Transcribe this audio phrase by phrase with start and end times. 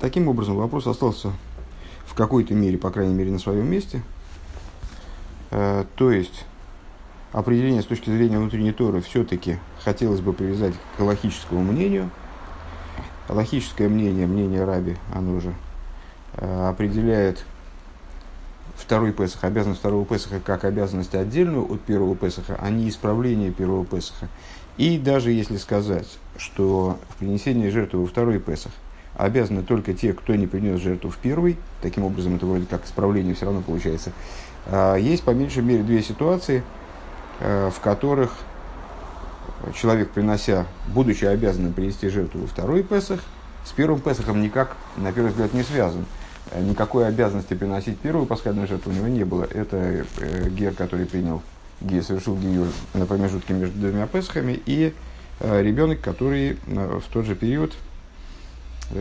[0.00, 1.32] Таким образом, вопрос остался
[2.06, 4.02] в какой-то мере, по крайней мере, на своем месте.
[5.50, 6.44] Э, то есть,
[7.32, 12.10] определение с точки зрения внутренней Торы все-таки хотелось бы привязать к логическому мнению.
[13.28, 15.52] Логическое мнение, мнение Раби, оно же
[16.34, 17.44] э, определяет
[18.76, 23.84] второй Песах, обязанность второго Песаха как обязанность отдельную от первого Песаха, а не исправление первого
[23.84, 24.28] Песаха.
[24.76, 26.06] И даже если сказать,
[26.36, 28.72] что в принесении жертвы во второй Песах
[29.16, 33.34] обязаны только те, кто не принес жертву в первый, таким образом это вроде как исправление
[33.34, 34.12] все равно получается,
[34.66, 36.62] а, есть по меньшей мере две ситуации,
[37.40, 38.32] а, в которых
[39.74, 43.20] человек, принося, будучи обязанным принести жертву во второй Песах,
[43.64, 46.06] с первым Песахом никак, на первый взгляд, не связан.
[46.58, 49.44] Никакой обязанности приносить первую пасхальную жертву у него не было.
[49.44, 51.42] Это э, гер, который принял,
[51.82, 54.94] гер, совершил гиюр на промежутке между двумя Песхами, и
[55.40, 57.74] э, ребенок, который э, в тот же период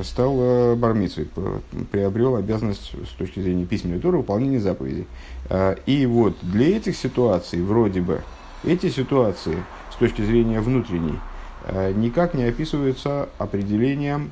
[0.04, 1.30] стал э, бармицей,
[1.92, 5.08] приобрел обязанность с точки зрения письменной туры выполнения заповедей.
[5.50, 8.22] А, и вот для этих ситуаций, вроде бы,
[8.66, 11.20] эти ситуации с точки зрения внутренней
[11.96, 14.32] никак не описываются определением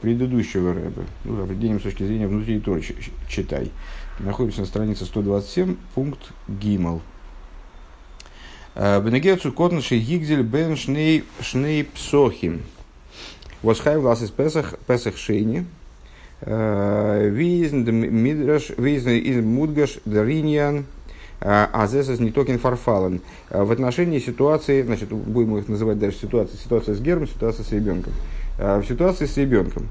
[0.00, 2.82] предыдущего рэба, ну, определением с точки зрения внутренней туры,
[3.28, 3.70] читай.
[4.18, 7.00] Находится на странице 127, пункт Гимал.
[8.74, 12.60] Бенегецу котнши гигзель бен шней псохим.
[13.66, 15.66] Восхай влас из Песах, Песах Шейни,
[16.40, 20.84] Визн Мидраш, Визн из Мудгаш, Дариньян,
[21.40, 23.22] Азесас не токен фарфален.
[23.50, 28.12] В отношении ситуации, значит, будем их называть дальше ситуация, ситуация с гербом, ситуация с ребенком.
[28.56, 29.88] В ситуации с ребенком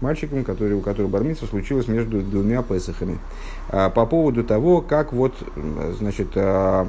[0.00, 3.18] мальчиком, который, у которого бармица случилось между двумя Песахами.
[3.68, 5.34] А, по поводу того, как вот,
[5.98, 6.88] значит, а,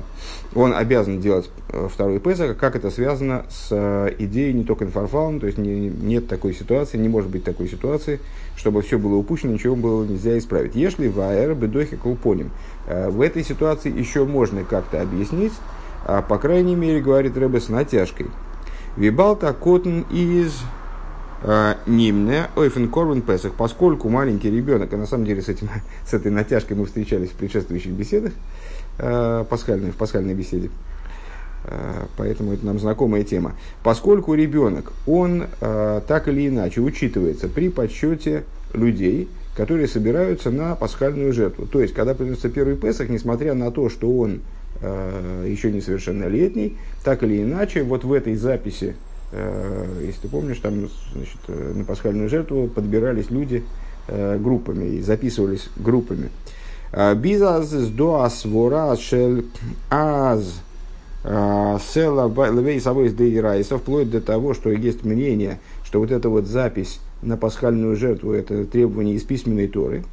[0.56, 5.40] он обязан делать э, второй Песах, как это связано с а, идеей не только инфарфалом,
[5.40, 8.20] то есть не, нет такой ситуации, не может быть такой ситуации,
[8.56, 10.76] чтобы все было упущено, ничего было нельзя исправить.
[10.76, 12.52] Если в АР бедохи колпоним.
[12.88, 15.54] В этой ситуации еще можно как-то объяснить,
[16.06, 18.28] по крайней мере, говорит Рэбе с натяжкой.
[18.96, 20.87] Вибалта котн из а,
[21.86, 25.70] нимне ойфен корбан песах, поскольку маленький ребенок, а на самом деле с, этим,
[26.08, 28.34] с этой натяжкой мы встречались в предшествующих беседах,
[28.98, 30.70] э, пасхальной, в пасхальной беседе,
[31.66, 33.54] э, поэтому это нам знакомая тема.
[33.84, 38.44] Поскольку ребенок, он э, так или иначе учитывается при подсчете
[38.74, 41.66] людей, которые собираются на пасхальную жертву.
[41.66, 44.42] То есть, когда приносится первый Песах, несмотря на то, что он
[44.82, 50.90] э, еще несовершеннолетний, так или иначе, вот в этой записи Э, если ты помнишь, там
[51.14, 53.64] значит, э, на пасхальную жертву подбирались люди
[54.08, 56.30] э, группами и записывались группами.
[57.16, 59.42] Бизаз до асвора шел
[59.90, 60.62] аз
[61.26, 67.02] села левей собой дейрайса, вплоть до того, что есть мнение, что вот эта вот запись
[67.22, 70.06] на пасхальную жертву это требование из письменной торы.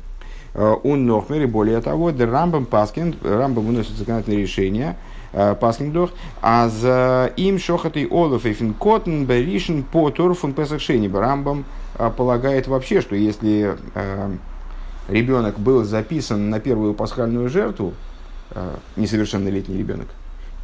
[0.54, 4.96] Он нохмер, и более того, Рамбам Паскин, Рамбам выносит законодательное решение,
[5.36, 6.10] Э, Паскиндох,
[6.42, 11.08] а за им шохатый олов и финкотен беришен по торфун песахшени.
[11.12, 11.64] Рамбам
[11.98, 14.30] э, полагает вообще, что если э,
[15.08, 17.94] ребенок был записан на первую пасхальную жертву,
[18.94, 20.06] несовершеннолетний ребенок,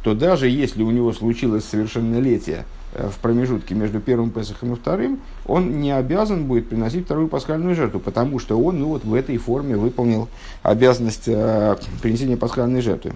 [0.03, 5.81] то даже если у него случилось совершеннолетие в промежутке между первым Песахом и вторым, он
[5.81, 9.75] не обязан будет приносить вторую пасхальную жертву, потому что он ну, вот в этой форме
[9.75, 10.29] выполнил
[10.63, 13.11] обязанность принесения пасхальной жертвы.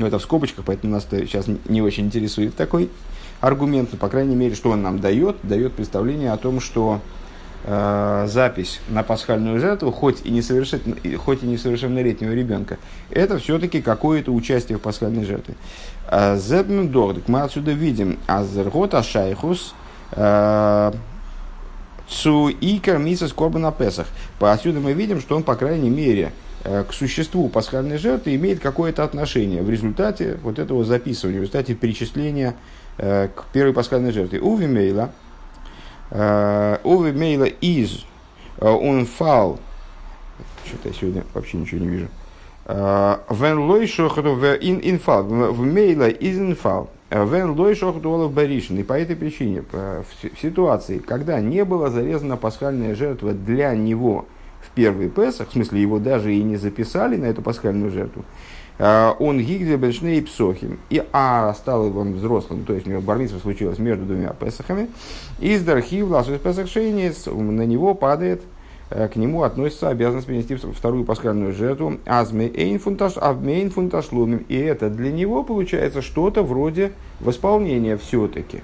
[0.00, 2.88] Но это в скобочках, поэтому нас сейчас не очень интересует такой
[3.42, 3.90] аргумент.
[3.92, 5.36] Но, по крайней мере, что он нам дает?
[5.42, 7.02] Дает представление о том, что
[7.64, 12.78] э, запись на пасхальную жертву, хоть и, несовершенно, хоть и несовершеннолетнего ребенка,
[13.10, 15.54] это все-таки какое-то участие в пасхальной жертве.
[16.06, 19.74] А Зебн Дордик, мы отсюда видим, Азергот Ашайхус,
[20.12, 20.92] э,
[22.08, 24.06] Цу Икар Мисас Корбана Песах.
[24.40, 26.32] Отсюда мы видим, что он, по крайней мере,
[26.62, 32.54] к существу пасхальной жертвы имеет какое-то отношение в результате вот этого записывания, в результате перечисления
[32.98, 34.40] э, к первой пасхальной жертве.
[34.40, 35.10] Уви Мейла,
[36.10, 38.04] э, Уви Мейла из
[38.60, 39.58] он фал,
[40.66, 42.08] что-то я сегодня вообще ничего не вижу.
[42.66, 46.90] Вен лой шохоту в ин инфал, в мейла из инфал.
[47.10, 48.78] Вен лой шохоту олов баришин.
[48.78, 50.04] И по этой причине, в
[50.40, 54.26] ситуации, когда не была зарезана пасхальная жертва для него,
[54.62, 58.24] в первый Песах, в смысле его даже и не записали на эту пасхальную жертву,
[58.82, 63.38] а, он гигзе бешней псохим, и а стал он взрослым, то есть у него бармитва
[63.38, 64.88] случилась между двумя Песахами,
[65.38, 68.40] из дархив ласу из на него падает
[68.88, 72.80] э, к нему относится обязанность принести вторую пасхальную жертву азмейн
[73.70, 74.46] фунташлумим.
[74.48, 78.62] И это для него получается что-то вроде восполнения все-таки.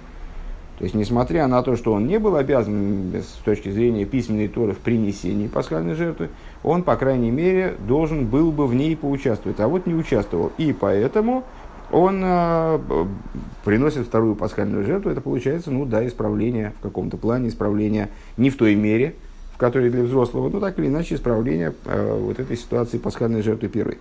[0.78, 4.73] То есть, несмотря на то, что он не был обязан с точки зрения письменной Торы
[4.73, 6.28] в принесении пасхальной жертвы,
[6.62, 10.52] он, по крайней мере, должен был бы в ней поучаствовать, а вот не участвовал.
[10.58, 11.44] И поэтому
[11.90, 12.78] он э,
[13.64, 18.56] приносит вторую пасхальную жертву, это получается, ну да, исправление в каком-то плане, исправление не в
[18.56, 19.14] той мере,
[19.55, 23.69] в которой для взрослого, но так или иначе исправление э, вот этой ситуации пасхальной жертвы
[23.69, 23.99] первой.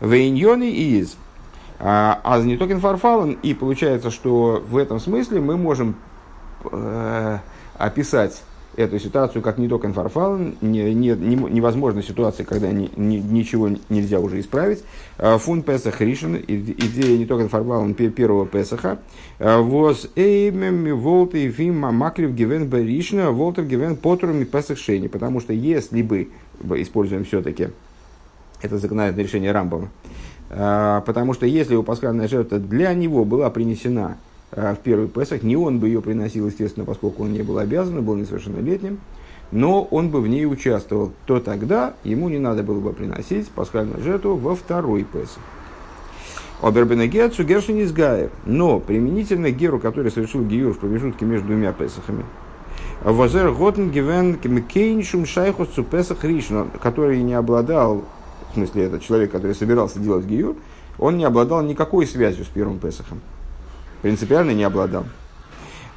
[0.00, 1.16] Вейньоны из
[1.80, 5.96] а, а не только фарфален, и получается, что в этом смысле мы можем
[6.70, 7.38] э,
[7.78, 8.42] описать
[8.76, 13.70] эту ситуацию как не только фарфален, не, не, не, невозможна ситуация, когда ни, ни, ничего
[13.88, 14.84] нельзя уже исправить.
[15.18, 18.98] А, фун Песах Ришин, идея не только фарфален первого Песаха,
[19.38, 25.40] а, воз эймем волт и фим макрив гивен беришна, волтер гивен потрум Песах Шейни, потому
[25.40, 26.28] что если бы,
[26.76, 27.68] используем все-таки,
[28.62, 30.10] это законодательное решение Рамбама, а,
[30.50, 34.16] потому что если его пасхальная жертва для него была принесена
[34.52, 38.02] а, в первый Песах, не он бы ее приносил, естественно, поскольку он не был обязан,
[38.04, 38.98] был несовершеннолетним,
[39.52, 44.02] но он бы в ней участвовал, то тогда ему не надо было бы приносить пасхальную
[44.02, 45.42] жертву во второй Песах.
[46.62, 48.30] Обербенегет Сугершин из Гаев.
[48.44, 52.24] Но применительно Геру, который совершил Гиюр в промежутке между двумя Песахами,
[53.02, 54.36] Возер Готен Гивен
[54.68, 58.04] Кейншум Шайхус Песах Ришн, который не обладал
[58.50, 60.56] в смысле этот человек, который собирался делать гиюр,
[60.98, 63.20] он не обладал никакой связью с первым Песохом.
[64.02, 65.04] Принципиально не обладал.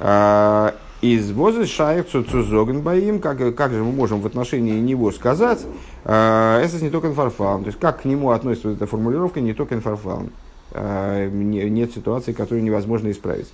[0.00, 5.64] А, из воза шаев цузоген боим, как, как же мы можем в отношении него сказать,
[6.04, 7.64] а, это не только инфарфалм.
[7.64, 10.30] То есть, как к нему относится эта формулировка не только инфарфалм.
[10.72, 13.52] А, нет ситуации, которую невозможно исправить.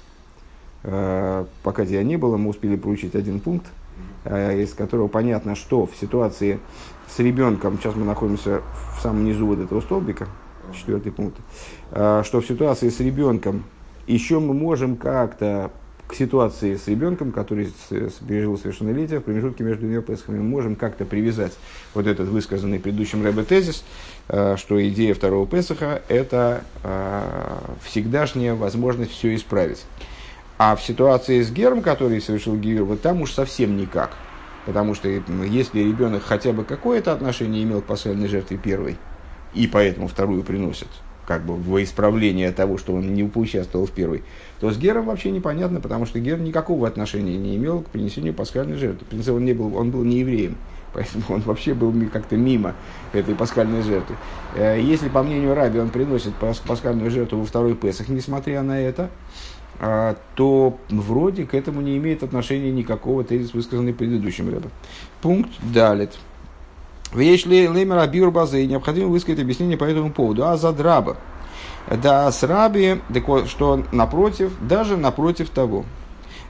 [0.82, 3.66] Пока тебя не было, мы успели получить один пункт,
[4.24, 6.60] из которого понятно, что в ситуации
[7.14, 8.62] с ребенком, сейчас мы находимся
[8.96, 10.28] в самом низу вот этого столбика,
[10.74, 11.36] четвертый пункт,
[11.90, 13.64] а, что в ситуации с ребенком
[14.06, 15.70] еще мы можем как-то
[16.06, 17.72] к ситуации с ребенком, который
[18.26, 21.52] пережил совершеннолетие, в промежутке между двумя Песхами, мы можем как-то привязать
[21.94, 23.84] вот этот высказанный предыдущим Рэбе тезис,
[24.28, 26.62] а, что идея второго Песаха– это
[27.84, 29.84] всегдашняя возможность все исправить.
[30.62, 34.10] А в ситуации с Гером, который совершил Гир, вот там уж совсем никак–
[34.66, 38.98] Потому что если ребенок хотя бы какое-то отношение имел к пасхальной жертве первой,
[39.54, 40.88] и поэтому вторую приносит,
[41.26, 44.22] как бы во исправление того, что он не поучаствовал в первой,
[44.60, 48.76] то с Гером вообще непонятно, потому что Гер никакого отношения не имел к принесению пасхальной
[48.76, 49.06] жертвы.
[49.06, 50.56] В принципе, он, не был, он был не евреем,
[50.92, 52.74] поэтому он вообще был как-то мимо
[53.12, 54.16] этой пасхальной жертвы.
[54.54, 59.08] Э, если, по мнению Раби, он приносит пасхальную жертву во второй Песах, несмотря на это,
[59.80, 64.70] то вроде к этому не имеет отношения никакого тезис, высказанный предыдущим рядом.
[65.22, 66.18] Пункт далит.
[67.14, 70.46] Если леймер абиур базы, необходимо высказать объяснение по этому поводу.
[70.46, 71.16] А за драба.
[71.90, 73.00] Да, с раби,
[73.46, 75.84] что напротив, даже напротив того.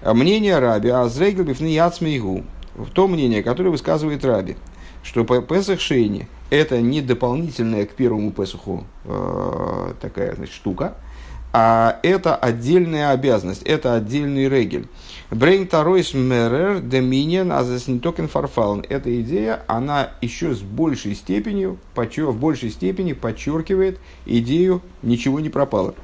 [0.04, 2.44] Мнение раби, а зрегл бифны яцмейгу.
[2.92, 4.56] То мнение, которое высказывает раби,
[5.02, 10.94] что Песах Шейни это не дополнительная к первому Песаху э, такая значит, штука,
[11.52, 14.86] а это отдельная обязанность, это отдельный регель.
[15.30, 18.84] Брейн Таройс Мерер Доминиан Азеснитокен Фарфален.
[18.88, 25.94] Эта идея, она еще с большей степенью, в большей степени подчеркивает идею «ничего не пропало».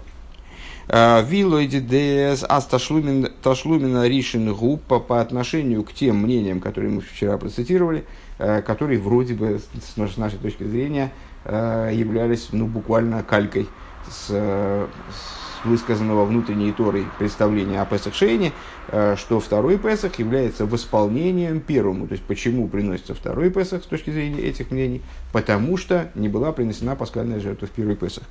[0.88, 8.04] А, Вилоиди ДС Асташлумина Ришин Группа по отношению к тем мнениям, которые мы вчера процитировали,
[8.38, 11.12] а, которые вроде бы, с нашей точки зрения,
[11.44, 13.66] а, являлись ну, буквально калькой
[14.08, 15.35] с, с
[15.66, 18.52] высказанного внутренней Торой представления о Песах Шейне,
[18.88, 22.06] э, что второй Песах является восполнением первому.
[22.06, 25.02] То есть, почему приносится второй Песах с точки зрения этих мнений?
[25.32, 28.24] Потому что не была принесена пасхальная жертва в первый Песах.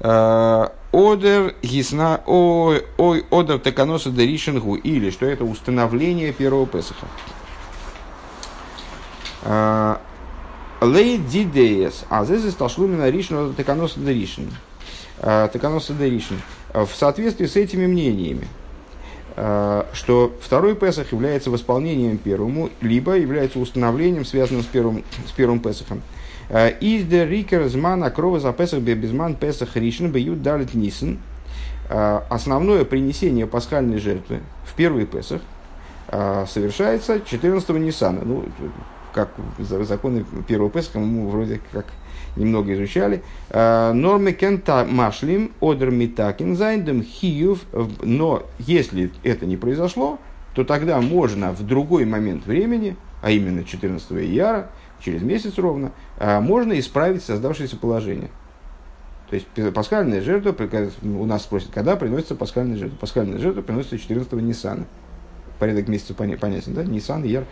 [0.00, 2.84] Э, одер гисна ой
[3.30, 7.06] одер теканоса деришингу или что это установление первого Песаха.
[9.42, 9.96] Э,
[10.80, 14.50] Лей дидеес, а здесь ташлумина ришн теканоса деришин.
[14.50, 14.71] Э,
[15.22, 16.40] Таканоса Деришин,
[16.74, 18.48] в соответствии с этими мнениями,
[19.36, 25.60] э, что второй Песах является восполнением первому, либо является установлением, связанным с первым, с первым
[25.60, 26.02] Песахом.
[26.80, 31.18] Из де рикер змана крова за Песах безман Песах Ришин бьют далит нисен.
[31.88, 35.40] Основное принесение пасхальной жертвы в первый Песах
[36.10, 38.20] совершается 14 Ниссана.
[38.22, 38.44] Ну,
[39.14, 41.86] как законы первого Песаха мы вроде как
[42.36, 43.22] немного изучали.
[43.50, 47.60] Э, Нормы кента машлим одер митакин зайндем хиюв.
[48.02, 50.18] Но если это не произошло,
[50.54, 54.70] то тогда можно в другой момент времени, а именно 14 ияра,
[55.00, 58.30] через месяц ровно, э, можно исправить создавшееся положение.
[59.30, 60.54] То есть пасхальная жертва,
[61.02, 62.98] у нас спросят, когда приносится пасхальная жертва.
[62.98, 64.84] Пасхальная жертва приносится 14-го Ниссана.
[65.58, 66.84] Порядок месяца понятен, да?
[66.84, 67.44] Ниссан, Яр.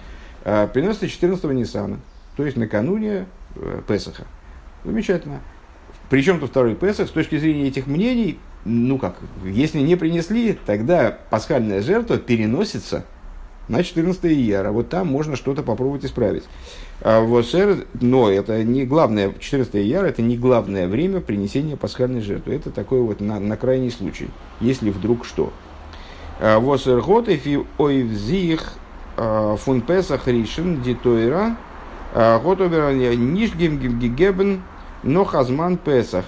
[0.45, 2.01] А, приносится 14-го Ниссана,
[2.37, 4.25] то есть накануне э, Песаха.
[4.85, 5.41] Замечательно.
[6.09, 11.17] Причем то второй Песах, с точки зрения этих мнений, ну как, если не принесли, тогда
[11.31, 13.05] пасхальная жертва переносится
[13.69, 14.73] на 14 Ияра.
[14.73, 16.43] Вот там можно что-то попробовать исправить.
[17.01, 17.47] А вот,
[18.01, 22.55] но это не главное, 14 Ияра это не главное время принесения пасхальной жертвы.
[22.55, 24.29] Это такой вот на, на крайний случай,
[24.61, 25.53] если вдруг что.
[26.41, 28.73] А Восер готефи ойвзих
[29.17, 31.57] а, фун песах ришен дитойра
[32.15, 34.63] готовер нишгем гебен
[35.03, 36.25] но хазман песах.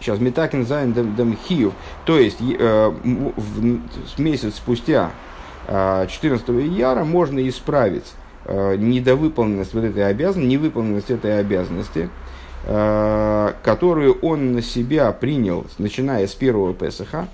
[0.00, 1.72] Сейчас метакин зайн дем хиев.
[2.04, 5.10] То есть э, в, месяц спустя
[5.68, 8.12] 14 а, яра можно исправить
[8.48, 12.10] недовыполненность вот этой обязанности, невыполненность этой обязанности,
[12.64, 17.28] которую он на себя принял, начиная с первого Песаха,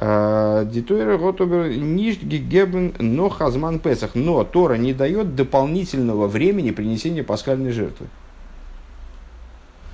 [0.00, 4.14] Дитойра Готобер Ниш Гебен но Хазман Песах.
[4.14, 8.06] Но Тора не дает дополнительного времени принесения пасхальной жертвы.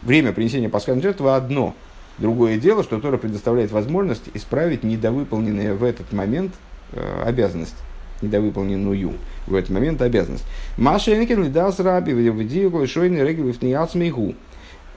[0.03, 1.75] Время принесения пасхальной жертвы одно.
[2.19, 6.53] Другое дело, что Тора предоставляет возможность исправить недовыполненные в этот момент
[6.97, 7.75] Э, обязанность,
[8.23, 9.15] недовыполненную
[9.49, 10.45] в этот момент обязанность.
[10.77, 14.35] Маша Энкин лидас раби в шойный регел в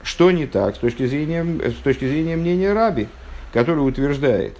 [0.03, 3.07] Что не так с точки зрения, с точки зрения мнения раби,
[3.51, 4.57] который утверждает,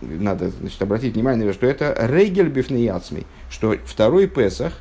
[0.00, 4.72] надо значит, обратить внимание, что это регель бифнеяцмей, что второй Песах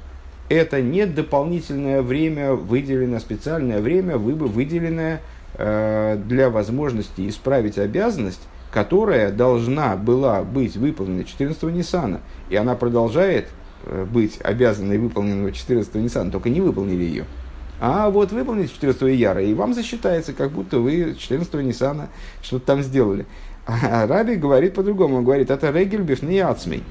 [0.50, 5.22] это не дополнительное время, выделенное специальное время, выделенное
[5.56, 8.42] э, для возможности исправить обязанность,
[8.72, 13.48] которая должна была быть выполнена 14-го Ниссана, и она продолжает
[13.86, 17.26] э, быть обязанной выполненного 14-го Ниссана, только не выполнили ее.
[17.80, 22.10] А вот выполните 14-го Яра, и вам засчитается, как будто вы 14-го Ниссана
[22.42, 23.26] что-то там сделали.
[23.68, 26.84] А Раби говорит по-другому, он говорит, это регель бифней ацмей.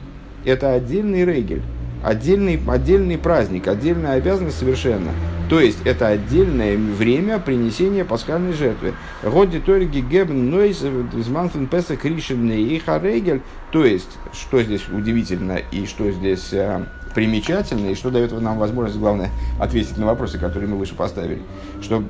[0.44, 1.62] Это отдельный регель,
[2.02, 5.10] отдельный, отдельный праздник, отдельная обязанность совершенно.
[5.48, 8.94] То есть это отдельное время принесения пасхальной жертвы.
[9.22, 13.42] Годи торги гебн нойс изманфен песа кришен и харегель.
[13.70, 18.98] То есть, что здесь удивительно и что здесь а, примечательно, и что дает нам возможность,
[18.98, 21.42] главное, ответить на вопросы, которые мы выше поставили.
[21.82, 22.02] Что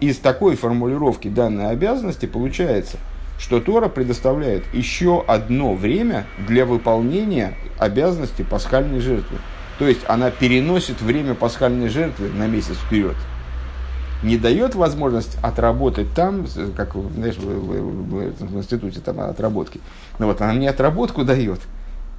[0.00, 2.96] из такой формулировки данной обязанности получается,
[3.42, 9.38] что Тора предоставляет еще одно время для выполнения обязанности пасхальной жертвы.
[9.80, 13.16] То есть она переносит время пасхальной жертвы на месяц вперед.
[14.22, 16.46] Не дает возможность отработать там,
[16.76, 19.80] как знаешь, в, институте там отработки.
[20.20, 21.58] Но вот она мне отработку дает,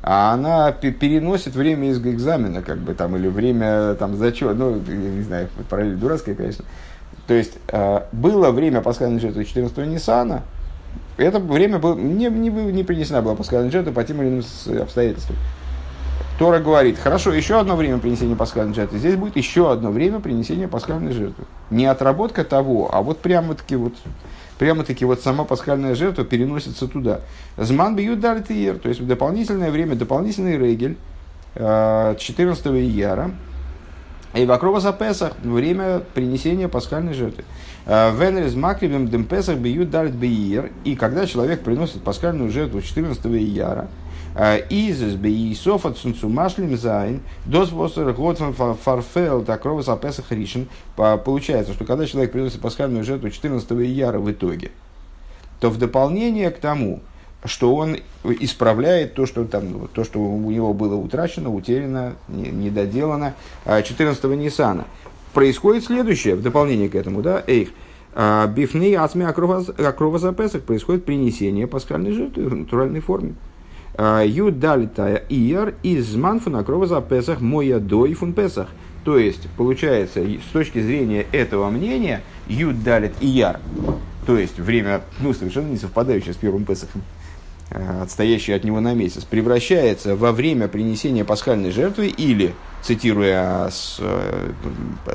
[0.02, 5.22] а она переносит время из экзамена, как бы там, или время там зачет, ну, не
[5.22, 6.66] знаю, параллель дурацкая, конечно.
[7.28, 10.44] То есть э, было время пасхальной жертвы 14 Ниссана,
[11.18, 15.36] это время было, не, не, не принесена была пасхальная жертва по тем или иным обстоятельствам.
[16.40, 18.98] Тора говорит, хорошо, еще одно время принесения пасхальной жертвы.
[18.98, 21.46] Здесь будет еще одно время принесения пасхальной жертвы.
[21.70, 23.94] Не отработка того, а вот прямо-таки вот,
[24.58, 27.22] прямо-таки вот сама пасхальная жертва переносится туда.
[27.58, 30.98] Зман бьют дальтиер, то есть дополнительное время, дополнительный регель
[31.56, 33.32] 14 э, ияра,
[34.34, 37.44] и вокруг за Песах время принесения пасхальной жертвы.
[37.86, 40.72] Э, Венрис макривем дем Песах бьют дальт бейер.
[40.84, 43.88] И когда человек приносит пасхальную жертву 14 ияра,
[44.36, 50.68] Изес бейсов от сунцумашлим зайн, дос восер годфан фарфел такрова сапесах ришен.
[50.96, 54.72] Получается, что когда человек приносит пасхальную жертву 14 ияра в итоге,
[55.60, 57.02] то в дополнение к тому,
[57.46, 63.34] что он исправляет то, что, там, то, что у него было утрачено, утеряно, недоделано
[63.66, 64.86] 14 Ниссана.
[65.34, 67.70] Происходит следующее, в дополнение к этому, да, эйх,
[68.56, 73.36] бифней ацми акрова запесах происходит принесение пасхальной жертвы в натуральной форме.
[74.26, 78.70] Юд далита ияр из манфуна крова за Песах моя дой фун Песах.
[79.04, 83.60] То есть, получается, с точки зрения этого мнения, Юд далит ияр,
[84.26, 87.23] то есть время, ну, совершенно не совпадающее с первым Песахом, э,
[87.70, 94.52] отстоящий от него на месяц, превращается во время принесения пасхальной жертвы или, цитируя с, э,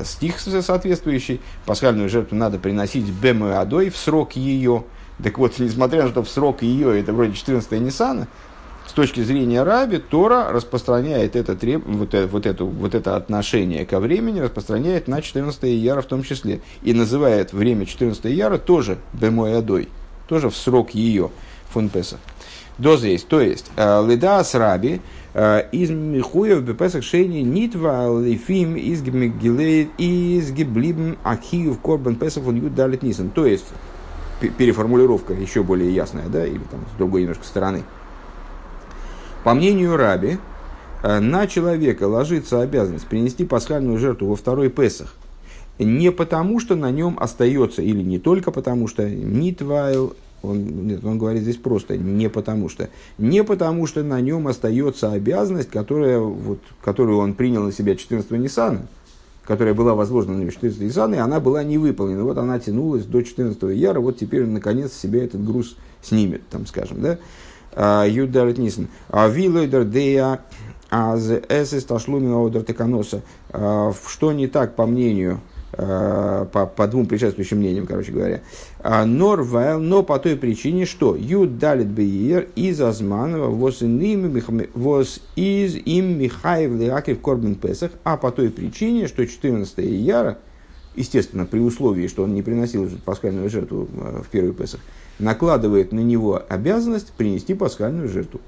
[0.03, 4.83] стих соответствующий, пасхальную жертву надо приносить бемой адой в срок ее.
[5.23, 8.27] Так вот, несмотря на то, что в срок ее это вроде 14 Ниссана,
[8.87, 11.83] с точки зрения Раби, Тора распространяет это, треб...
[11.85, 16.23] вот, это, вот, это, вот это отношение ко времени, распространяет на 14 яра в том
[16.23, 16.61] числе.
[16.81, 19.89] И называет время 14 яра тоже бемой адой,
[20.27, 21.29] тоже в срок ее
[21.69, 22.17] фунпеса.
[22.77, 25.01] Доза есть, то есть, э, леда с Раби,
[25.33, 29.01] э, из Михуев Бепесах Шейни Нитва Лифим из
[30.51, 33.29] Гиблибн Ахиев Корбан Песах он Юд Далит Нисан.
[33.29, 33.65] То есть,
[34.57, 37.83] переформулировка еще более ясная, да, или там с другой немножко стороны.
[39.43, 40.37] По мнению Раби,
[41.03, 45.13] э, на человека ложится обязанность принести пасхальную жертву во второй Песах.
[45.79, 51.17] Не потому, что на нем остается, или не только потому, что нитвайл, он, нет, он
[51.17, 52.89] говорит здесь просто не потому что.
[53.17, 58.31] Не потому что на нем остается обязанность, которая, вот, которую он принял на себя 14
[58.31, 58.87] Ниссана,
[59.43, 62.23] которая была возложена на него 14 Ниссана, и она была не выполнена.
[62.23, 66.65] Вот она тянулась до 14 Яра, вот теперь он наконец себя этот груз снимет, там
[66.65, 67.17] скажем, да.
[67.73, 68.87] А, Юдарит Нисан.
[69.09, 70.39] А вилойдер дея
[70.89, 73.21] аз эсэс ташлумина одер теканоса.
[73.51, 75.41] А, что не так, по мнению
[75.71, 78.41] по, по двум предшествующим мнениям, короче говоря.
[78.79, 83.81] А, Норвайл, но по той причине, что Юд далит бейер из Азманова вос
[85.35, 90.39] из им Михаев Леакив Корбин Песах, а по той причине, что 14 Яра,
[90.95, 94.79] естественно, при условии, что он не приносил пасхальную жертву э, в первый Песах,
[95.19, 98.41] накладывает на него обязанность принести пасхальную жертву.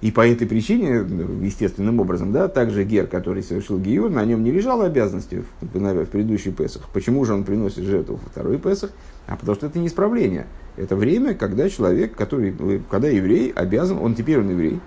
[0.00, 1.04] И по этой причине,
[1.42, 6.06] естественным образом, да, также Гер, который совершил Гиюр, на нем не лежала обязанности в, в,
[6.06, 6.88] предыдущий Песах.
[6.92, 8.90] Почему же он приносит жертву во второй Песах?
[9.26, 10.46] А потому что это не исправление.
[10.78, 14.80] Это время, когда человек, который, когда еврей обязан, он теперь он еврей,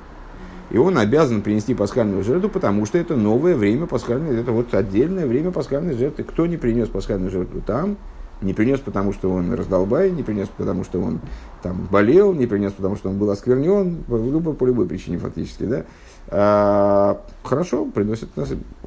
[0.72, 5.28] и он обязан принести пасхальную жертву, потому что это новое время пасхальной, это вот отдельное
[5.28, 6.24] время пасхальной жертвы.
[6.24, 7.98] Кто не принес пасхальную жертву там,
[8.44, 11.20] не принес, потому что он раздолбай, не принес, потому что он
[11.62, 15.64] там, болел, не принес, потому что он был осквернен, по, любой, по любой причине фактически.
[15.64, 15.86] Да?
[16.28, 18.30] А, хорошо, приносит.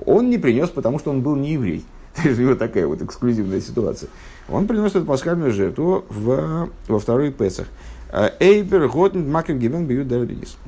[0.05, 1.85] Он не принес, потому что он был не еврей.
[2.15, 4.09] То есть у него такая вот эксклюзивная ситуация.
[4.49, 7.67] Он приносит пасхальную жертву в, во второй Песах.
[8.13, 10.13] А, Эйбер Готн Макев Гивен Бьют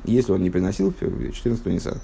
[0.03, 1.99] Если он не приносил в 14 Ниссана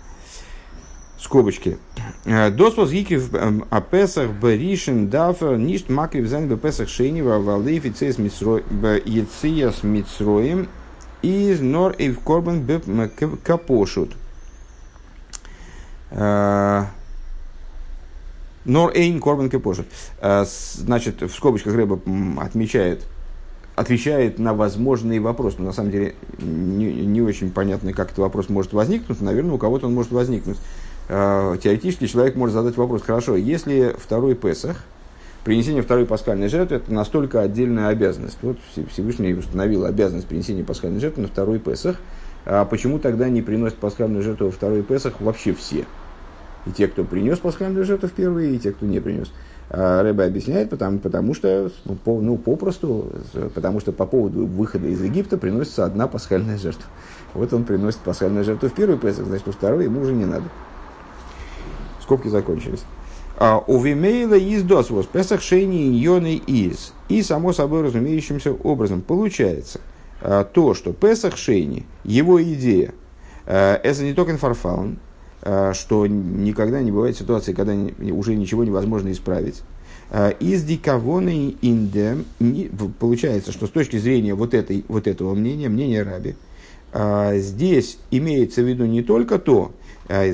[1.26, 1.78] скобочки.
[2.26, 7.86] Э, Досвоз гикив эм, а Песах Беришин Дафер ништ макрив зайн бы Песах Шейнива Валдейф
[7.86, 8.18] Ицеяс
[9.84, 10.70] Мицроем
[11.22, 12.68] из Нор Эйв Корбан
[13.44, 14.12] Капошут.
[16.12, 16.84] Э,
[18.66, 19.88] Нор Эйн Корбан Капошут.
[20.22, 22.00] Э, значит, в скобочках Рэба
[22.38, 23.04] отмечает,
[23.76, 25.58] отвечает на возможные вопросы.
[25.58, 29.22] Но на самом деле не, не очень понятно, как этот вопрос может возникнуть.
[29.22, 30.58] Наверное, у кого-то он может возникнуть.
[31.08, 34.78] Э, теоретически человек может задать вопрос, хорошо, если второй Песах,
[35.44, 38.38] принесение второй пасхальной жертвы, это настолько отдельная обязанность.
[38.42, 38.58] Вот
[38.92, 41.98] Всевышний установил обязанность принесения пасхальной жертвы на второй Песах,
[42.46, 45.86] а почему тогда не приносят пасхальную жертву во второй Песах вообще все?
[46.66, 49.32] И те, кто принес пасхальную жертву в первый, и те, кто не принес.
[49.70, 53.12] А Рэбе объясняет, потому, потому что, ну, по, ну, попросту,
[53.54, 56.86] потому что по поводу выхода из Египта приносится одна пасхальная жертва.
[57.36, 60.46] Вот он приносит пасхальную жертву в первый Песах, значит, во второй ему уже не надо.
[62.06, 62.84] Скобки закончились.
[63.38, 66.94] А, у Вимейла из досвос, Песах Шейни Иньоны из.
[67.10, 69.82] И, само собой разумеющимся образом, получается
[70.22, 72.94] а, то, что Песах Шейни, его идея,
[73.48, 75.00] а, это не только инфарфаун,
[75.74, 77.74] что никогда не бывает ситуации, когда
[78.12, 79.62] уже ничего невозможно исправить.
[80.40, 82.26] Из диковоны индем
[83.00, 86.36] получается, что с точки зрения вот, этой, вот этого мнения, мнения Раби,
[87.40, 89.72] здесь имеется в виду не только то,
[90.08, 90.28] а,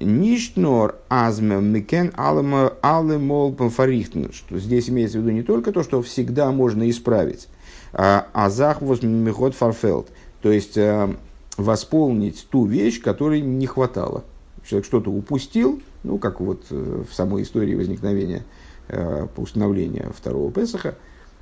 [0.00, 6.50] Ништнор азме микен алемол панфарихтен, что здесь имеется в виду не только то, что всегда
[6.52, 7.48] можно исправить,
[7.92, 10.08] а захвоз михот фарфелд,
[10.42, 11.14] то есть э,
[11.56, 14.24] восполнить ту вещь, которой не хватало.
[14.68, 18.44] Человек что-то упустил, ну, как вот э, в самой истории возникновения
[18.88, 20.94] э, установления второго Песаха,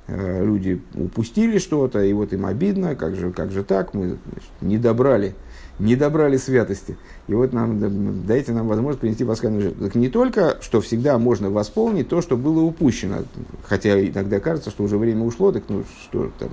[0.07, 4.77] люди упустили что-то, и вот им обидно, как же, как же так, мы значит, не
[4.77, 5.33] добрали
[5.79, 6.97] не добрали святости.
[7.27, 9.85] И вот нам, дайте нам возможность принести пасхальную жертву.
[9.85, 13.17] Так не только, что всегда можно восполнить то, что было упущено,
[13.63, 16.49] хотя иногда кажется, что уже время ушло, так ну что там,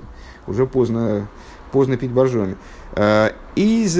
[0.47, 1.27] уже поздно,
[1.71, 2.55] поздно пить боржоми.
[2.95, 3.97] Э, из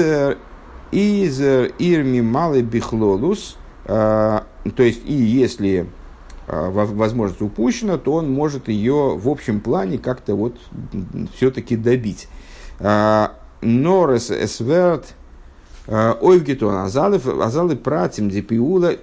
[0.91, 5.87] из ирми малый бихлолус, э, то есть и если
[6.47, 10.55] э, возможность упущена, то он может ее в общем плане как-то вот
[11.35, 12.27] все-таки добить.
[13.63, 15.13] Норес эсверт
[15.87, 18.95] ойвгетон азалы азалы пратим дипиула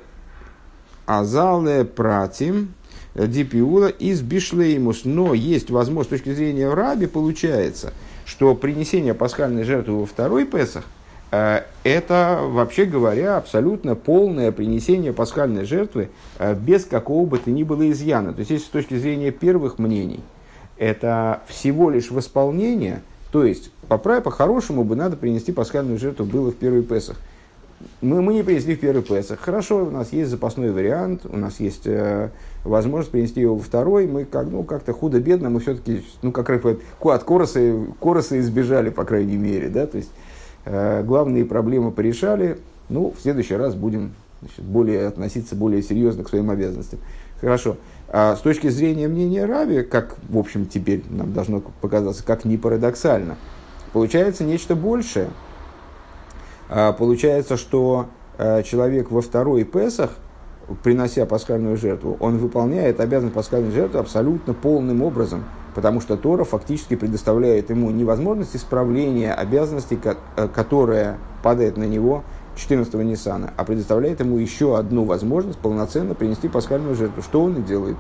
[1.07, 2.75] азалы пратим
[3.15, 5.05] дипиула из бишлеймус.
[5.05, 7.93] Но есть возможность, с точки зрения раби, получается,
[8.25, 10.85] что принесение пасхальной жертвы во второй Песах
[11.33, 16.09] это, вообще говоря, абсолютно полное принесение пасхальной жертвы
[16.57, 18.33] без какого бы то ни было изъяна.
[18.33, 20.21] То есть, если с точки зрения первых мнений,
[20.77, 26.57] это всего лишь восполнение, то есть по, по-хорошему бы надо принести пасхальную жертву было в
[26.57, 27.17] первый Песах.
[28.01, 29.41] мы, мы не принесли в первый Песах.
[29.41, 32.31] Хорошо, у нас есть запасной вариант, у нас есть э,
[32.65, 34.07] возможность принести его во второй.
[34.07, 36.61] Мы как, ну, как-то худо-бедно, мы все-таки, ну, как раз
[37.01, 37.61] от короса,
[38.01, 39.69] короса избежали, по крайней мере.
[39.69, 39.87] Да?
[39.87, 40.11] То есть,
[40.65, 42.59] э, главные проблемы порешали.
[42.89, 46.99] Ну, в следующий раз будем значит, более относиться более серьезно к своим обязанностям.
[47.41, 47.77] Хорошо.
[48.13, 52.57] А с точки зрения мнения Раби, как, в общем, теперь нам должно показаться, как не
[52.57, 53.37] парадоксально,
[53.93, 55.29] получается нечто большее.
[56.69, 60.11] А, получается, что а, человек во второй Песах,
[60.83, 65.45] принося пасхальную жертву, он выполняет обязанность пасхальной жертвы абсолютно полным образом,
[65.75, 72.25] потому что Тора фактически предоставляет ему невозможность исправления обязанностей, э, которая падает на него
[72.57, 77.63] 14 Ниссана, а предоставляет ему еще одну возможность полноценно принести пасхальную жертву, что он и
[77.63, 77.97] делает.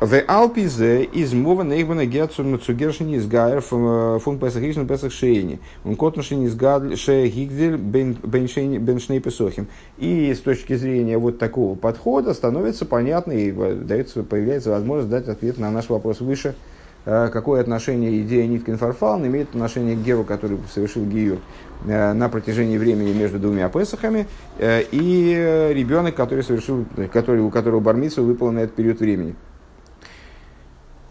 [0.00, 5.60] В Алпизе из мова нейбана герцун цугершини из гайер фун песах ришн песах шейни.
[5.84, 6.58] Он котношин из
[6.98, 9.68] ше гигдель бен шней песохим.
[9.96, 15.58] И с точки зрения вот такого подхода становится понятно и дается, появляется возможность дать ответ
[15.58, 16.54] на наш вопрос выше–
[17.06, 22.28] Э, какое отношение идея Ниткин Фарфалн имеет отношение к Геру, который совершил Гию э, на
[22.28, 24.26] протяжении времени между двумя Песахами,
[24.58, 29.34] э, и ребенок, который совершил, который, у которого бармицу выпал на этот период времени.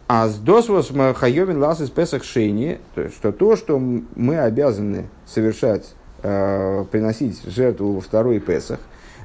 [0.07, 2.79] А с досвос хайовин лас из Песах Шейни,
[3.17, 8.79] что то, что мы обязаны совершать, приносить жертву во второй Песах,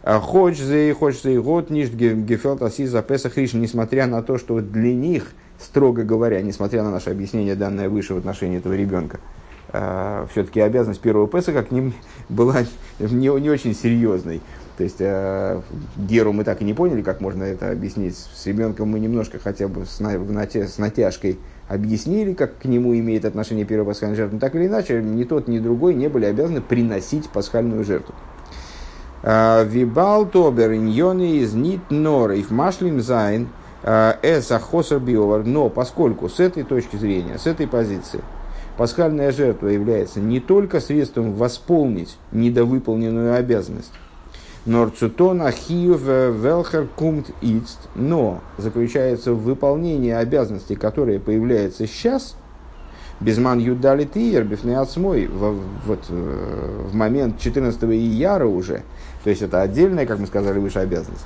[0.04, 4.94] хочется и хочется и год ниш гефелт за Песах Ришн, несмотря на то, что для
[4.94, 5.26] них–
[5.58, 9.20] строго говоря, несмотря на наше объяснение, данное выше в отношении этого ребенка,
[9.72, 11.94] э, все-таки обязанность первого Песаха к ним
[12.28, 12.64] была
[12.98, 14.40] не, не очень серьезной.
[14.76, 15.60] То есть э,
[15.96, 18.16] Геру мы так и не поняли, как можно это объяснить.
[18.16, 23.24] С ребенком мы немножко хотя бы с, на, с натяжкой объяснили, как к нему имеет
[23.24, 24.34] отношение первая пасхальная жертва.
[24.34, 28.14] Но так или иначе, ни тот, ни другой не были обязаны приносить пасхальную жертву.
[29.22, 35.44] Э, וויבאלד אבער ענינו איז ניט נאר אויף משלים זיין – את החסר בעבר.
[35.44, 38.20] Но поскольку с этой точки зрения, с этой позиции,
[38.78, 43.92] пасхальная жертва является не только средством восполнить недовыполненную обязанность,
[47.96, 52.36] но заключается в выполнении обязанностей, которые появляются сейчас,
[53.20, 58.82] безман юдали тиер бифнеацмой, вот э, в момент 14 ияра уже,
[59.24, 61.24] то есть это отдельная, как мы сказали выше, обязанность.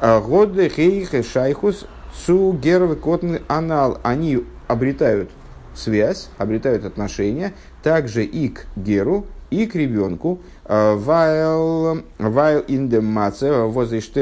[0.00, 1.86] А годы хейхе шайхус
[2.26, 3.98] су гервы котны анал.
[4.02, 5.30] Они обретают
[5.74, 10.40] связь, обретают отношения также и к геру, и к ребенку.
[10.66, 13.66] Вайл in the matze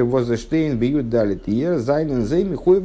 [0.05, 2.85] возештейн бьют дали тия зайнен зейми хуев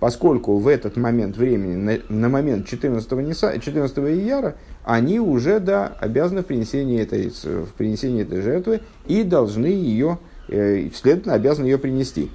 [0.00, 6.42] Поскольку в этот момент времени, на, момент 14 Ниса, 14 ияра, они уже да, обязаны
[6.42, 12.30] в принесении, этой, в принесении этой жертвы и должны ее Э, следовательно, обязан ее принести.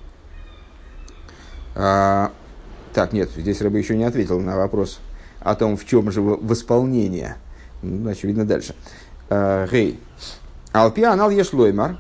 [1.76, 2.32] А,
[2.94, 5.00] так, нет, здесь Рыба еще не ответил на вопрос
[5.44, 7.38] о том, в чем же восполнение.
[7.82, 8.76] Ну, очевидно, дальше.
[9.30, 10.00] А, гей.
[10.72, 11.98] Алпия анал ешлоймар.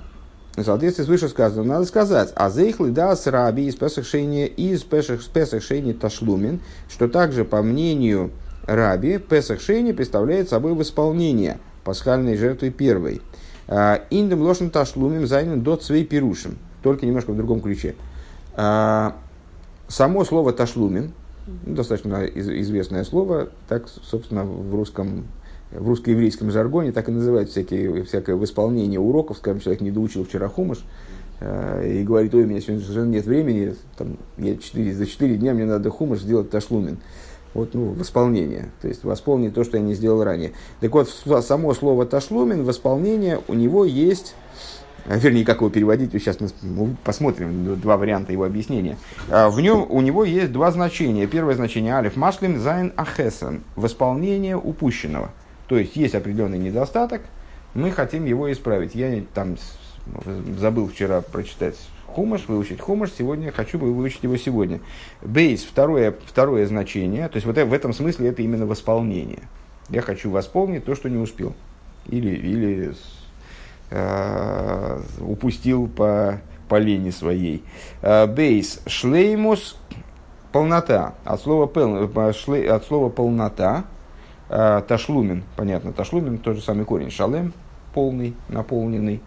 [0.55, 5.93] В соответствии с вышесказанным надо сказать, а зейхлы да с раби из Песахшейни из Песахшейни
[5.93, 8.29] ташлумин, что также, по мнению
[8.67, 13.21] раби, Песахшейни представляет собой восполнение пасхальной жертвы первой–
[13.67, 16.57] Э, Индем лошен ташлумим зайнен до цвей пирушим.
[16.81, 17.95] Только немножко в другом ключе.
[18.55, 19.11] Э,
[19.87, 21.13] само слово ташлумин,
[21.65, 25.25] достаточно известное слово, так, собственно, в русском
[25.71, 30.47] в русско-еврейском жаргоне так и называют всякие, всякое восполнение уроков, скажем, человек не доучил вчера
[30.47, 30.85] хумыш,
[31.39, 35.35] э, и говорит, ой, у меня сегодня совершенно нет времени, там, я 4, за 4
[35.37, 36.99] дня мне надо хумыш сделать ташлумин
[37.53, 40.53] вот, ну, восполнение, то есть восполнить то, что я не сделал ранее.
[40.79, 44.35] Так вот, само слово ташлумин, восполнение, у него есть,
[45.05, 48.97] вернее, как его переводить, сейчас мы посмотрим два варианта его объяснения.
[49.29, 51.27] А, в нем у него есть два значения.
[51.27, 55.31] Первое значение א׳ משלים זיין החסרון, восполнение упущенного.
[55.67, 57.21] То есть есть определенный недостаток,
[57.73, 58.95] мы хотим его исправить.
[58.95, 59.57] Я там
[60.59, 61.75] забыл вчера прочитать
[62.07, 64.79] хумаш, выучить хумаш, сегодня хочу выучить его сегодня.
[65.21, 69.43] Бейс, второе, второе значение, то есть вот в этом смысле это именно восполнение.
[69.89, 71.53] Я хочу восполнить то, что не успел.
[72.07, 72.93] Или, или э,
[75.19, 76.39] упустил по,
[76.73, 77.63] по лени своей.
[78.01, 79.77] Э, бейс, шлеймус,
[80.51, 81.13] полнота.
[81.23, 83.83] От слова, пел, э, от слова полнота,
[84.49, 87.53] э, ташлумен, понятно, ташлумен, тот же самый корень, шалем,
[87.93, 89.21] полный, наполненный.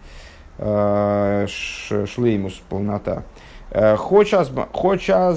[0.57, 3.23] Э, шлеймус, полнота.
[3.71, 4.49] Э, Хочас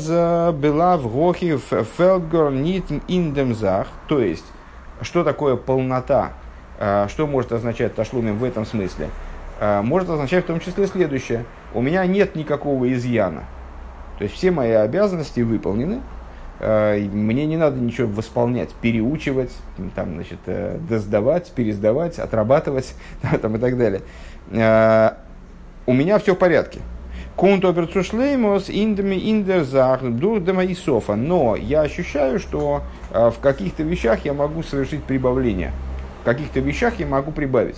[0.08, 4.46] э, была в Гохи Фелгор Нит Индемзах, то есть,
[5.02, 6.39] что такое полнота Э,
[6.80, 9.08] что может означать ташлумим в этом смысле?
[9.60, 11.44] Э, может означать в том числе следующее.
[11.74, 13.44] У меня нет никакого изъяна.
[14.16, 16.00] То есть все мои обязанности выполнены,
[16.60, 19.50] мне не надо ничего восполнять, переучивать,
[19.94, 20.40] там, значит,
[20.86, 22.94] досдавать, пересдавать, отрабатывать
[23.40, 24.02] там, и так далее.
[25.86, 26.80] У меня все в порядке.
[27.36, 30.02] Кунтоберцушлеймос индами индерзах
[30.84, 31.16] софа.
[31.16, 35.72] Но я ощущаю, что в каких-то вещах я могу совершить прибавление–
[36.24, 37.76] каких-то вещах я могу прибавить.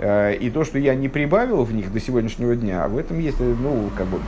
[0.00, 3.40] Э, и то, что я не прибавил в них до сегодняшнего дня, в этом есть,
[3.40, 4.20] ну, как бы,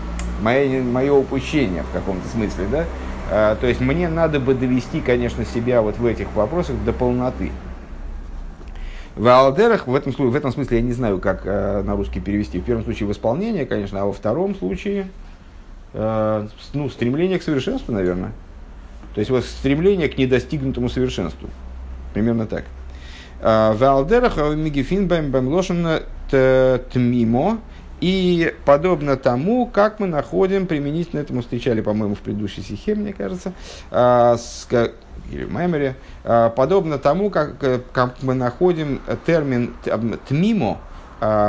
[0.43, 2.85] мое, мое упущение в каком-то смысле, да.
[3.31, 7.53] Э, то есть мне надо бы довести, конечно, себя вот в этих вопросах до полноты.
[9.15, 12.59] В Алдерах, в этом, в этом смысле я не знаю, как э, на русский перевести.
[12.59, 15.09] В первом случае в исполнение, конечно, а во втором случае
[15.93, 18.31] ну, стремление к совершенству, наверное.
[19.13, 21.49] То есть вот стремление к недостигнутому совершенству.
[22.15, 22.63] Примерно так.
[23.43, 26.01] Валдерах мигифин бэм бэм лошен
[26.31, 27.59] тмимо.
[28.01, 33.53] И подобно тому, как мы находим, применительно этому встречали, по-моему, в предыдущей стихе, мне кажется,
[33.91, 34.67] с,
[35.31, 37.59] или в Маймере, подобно тому, как,
[37.93, 39.75] как мы находим термин
[40.27, 40.79] тмимо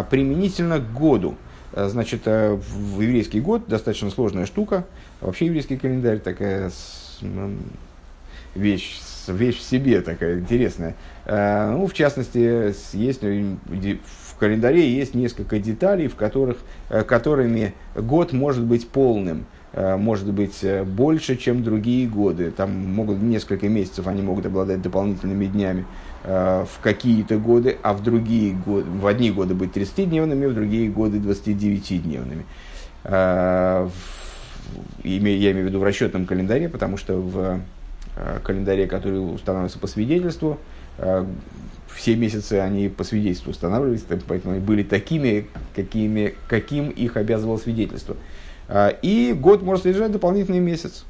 [0.09, 1.35] применительно к году.
[1.73, 4.83] Значит, в еврейский год достаточно сложная штука.
[5.21, 6.69] Вообще еврейский календарь такая
[8.55, 10.95] вещь вещь в себе такая интересная.
[11.25, 16.57] Э, ну, в частности, есть, э, в календаре есть несколько деталей, в которых,
[16.89, 22.51] э, которыми год может быть полным может быть больше, чем другие годы.
[22.51, 25.85] Там могут несколько месяцев они могут обладать дополнительными днями
[26.25, 31.19] в какие-то годы, а в другие годы, в одни годы быть 30-дневными, в другие годы
[31.19, 32.43] 29-дневными.
[33.05, 33.87] Я
[35.05, 37.61] имею в виду в расчетном календаре, потому что в
[38.43, 40.57] календаре, который устанавливается по свидетельству.
[40.97, 41.25] Э,
[41.93, 48.15] все месяцы они по свидетельству устанавливались, поэтому они были такими, какими, каким их обязывало свидетельство.
[48.67, 51.05] Э, и год может содержать дополнительный месяц.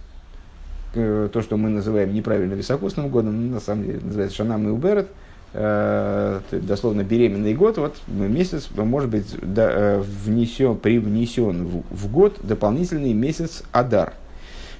[0.93, 5.07] То, что мы называем неправильно високосным годом, на самом деле называется Шанам и Уберет,
[5.53, 14.15] дословно беременный год, вот месяц может быть внесен, привнесен в, в год дополнительный месяц Адар.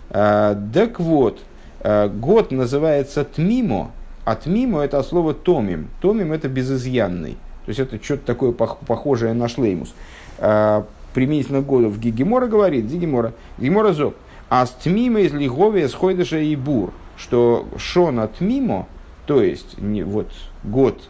[0.10, 1.51] Так вот, Э,
[1.84, 3.92] год называется Тмимо,
[4.26, 5.90] а Тмимо это слово Томим.
[6.02, 7.38] Томим это безызъянный.
[7.66, 9.94] То есть это что-то такое похожее на шлеймус.
[10.38, 14.16] Э, применительно году в Гигемора говорит, Гигемора, Гигемора зоб,
[14.50, 18.88] а с Тмимо из Лиговия сходиша и бур, что Шона Тмимо,
[19.26, 20.28] то есть не, вот
[20.64, 21.02] год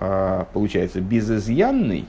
[0.00, 2.06] а, получается безызъянный,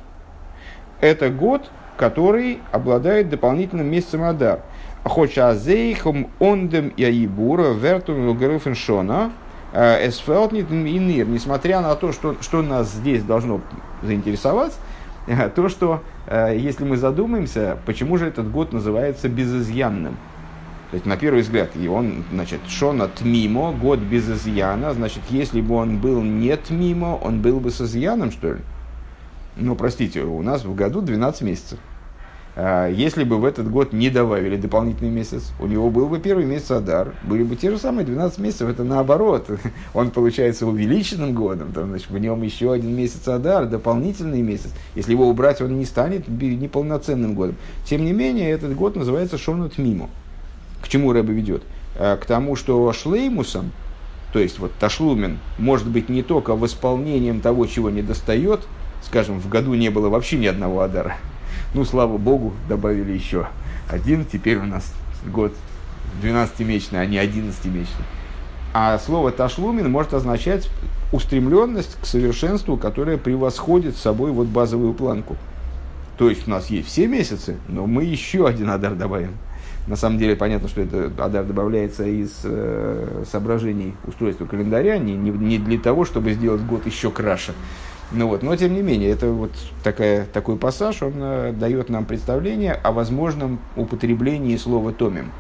[1.02, 4.62] это год, который обладает дополнительным месяцем Адар.
[5.08, 9.32] Хоча зейхом ондем яибура вертум лгеруфен шона
[9.74, 11.28] э, эсфелтнит инир.
[11.28, 13.62] Несмотря на то, что, что нас здесь должно
[14.02, 14.74] заинтересовать,
[15.28, 20.18] э, то, что э, если мы задумаемся, почему же этот год называется безызъянным.
[20.92, 25.60] То есть, на первый взгляд, и он, значит, шона тмимо, год без изъяна, значит, если
[25.60, 28.60] бы он был не тмимо, он был бы с изъяном, что ли?
[29.58, 31.80] Ну, простите, у нас в году 12 месяцев.
[32.60, 36.44] А, если бы в этот год не добавили дополнительный месяц, у него был бы первый
[36.44, 39.48] месяц Адар, были бы те же самые 12 месяцев, это наоборот.
[39.94, 44.72] Он получается увеличенным годом, там, значит, в нем еще один месяц Адар, дополнительный месяц.
[44.96, 47.58] Если его убрать, он не станет неполноценным годом.
[47.86, 50.10] Тем не менее, этот год называется Шонут Мимо.
[50.82, 51.62] К чему Рэба ведет?
[52.00, 53.72] А, к тому, что Шлеймусом,
[54.34, 58.62] то есть вот Ташлумен, может быть не только восполнением того, чего не достает,
[59.04, 61.18] скажем, в году не было вообще ни одного Адара,
[61.74, 63.48] ну, слава богу, добавили еще
[63.90, 64.26] один.
[64.26, 64.94] Теперь у нас
[65.26, 65.54] год
[66.22, 68.06] 12-месячный, а не 11-месячный.
[68.74, 70.70] А слово ташлумин может означать
[71.12, 75.38] устремленность к совершенству, которая превосходит собой вот базовую планку.
[76.18, 79.38] То есть у нас есть все месяцы, но мы еще один адар добавим.
[79.88, 85.32] На самом деле понятно, что это адар добавляется из э, соображений устройства календаря, не, не,
[85.32, 87.54] не для того, чтобы сделать год еще краше,
[88.12, 89.52] ну вот, но тем не менее, это вот
[89.84, 95.32] такая, такой пассаж, он э, дает нам представление о возможном употреблении слова «томим».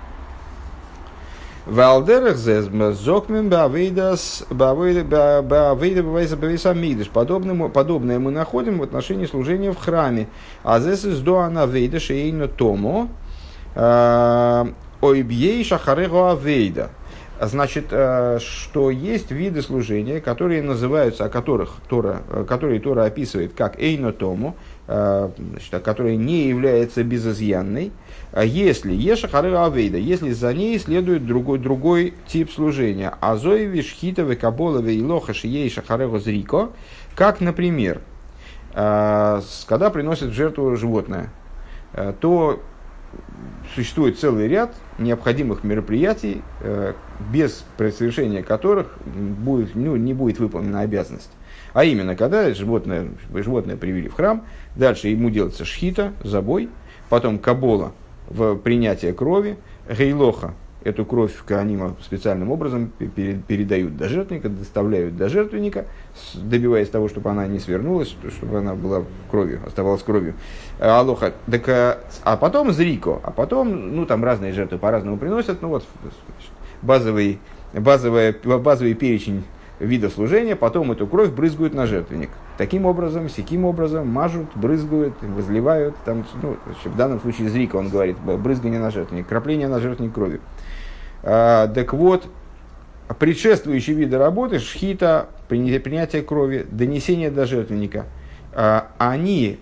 [1.67, 7.09] Валдерах зокмем бавейдас бавейда бавейса мидыш.
[7.09, 10.27] Подобное мы находим в отношении служения в храме.
[10.63, 13.09] А здесь из доана вейда шейно томо
[13.75, 14.65] э,
[15.01, 16.89] ойбьей шахарего авейда.
[17.39, 23.53] Значит, э, что есть виды служения, которые называются, о которых Тора, э, которые Тора описывает
[23.53, 24.55] как эйно тому,
[24.87, 27.91] значит, которая не является безызъянной,
[28.31, 34.37] а если Еша Хары Авейда, если за ней следует другой, другой тип служения, Азоеви Шхитовы
[34.37, 36.69] Каболовы и Лоха Шиейша Харего Зрико,
[37.17, 37.99] как, например,
[38.73, 41.33] когда приносят в жертву животное,
[42.21, 42.61] то
[43.75, 46.93] существует целый ряд необходимых мероприятий, э,
[47.31, 51.31] без совершения которых будет, ну, не будет выполнена обязанность.
[51.73, 56.69] А именно, когда животное, животное привели в храм, дальше ему делается шхита, забой,
[57.09, 57.91] потом кабола
[58.29, 59.57] в принятие крови,
[59.89, 60.53] гейлоха
[60.83, 65.85] эту кровь Каанима специальным образом передают до жертвенника, доставляют до жертвенника,
[66.35, 70.33] добиваясь того, чтобы она не свернулась, чтобы она была кровью, оставалась кровью.
[70.79, 71.33] А, алоха.
[71.51, 75.83] Так, а, а потом зрико, а потом, ну, там разные жертвы по-разному приносят, ну, вот
[76.81, 77.39] базовый,
[77.73, 79.43] базовый, базовый перечень
[79.79, 82.29] вида служения, потом эту кровь брызгают на жертвенник.
[82.57, 85.95] Таким образом, сяким образом мажут, брызгают, возливают.
[86.05, 90.41] Там, ну, в данном случае зрика он говорит, брызгание на жертвенник, крапление на жертвенник крови.
[91.23, 92.27] А, так вот,
[93.19, 98.05] предшествующие виды работы, шхита, принятие крови, донесение до жертвенника,
[98.53, 99.59] а, они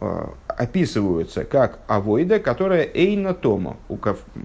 [0.00, 3.76] а, описываются как авойда, которая эйна тома,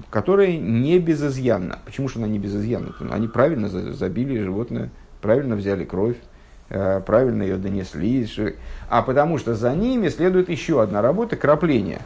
[0.10, 1.80] которая не безызъянна.
[1.86, 2.93] Почему же она не безызъянна?
[3.12, 4.89] Они правильно забили животное,
[5.22, 6.17] правильно взяли кровь,
[6.69, 8.28] а, правильно ее донесли.
[8.89, 12.00] А потому что за ними следует еще одна работа– крапление.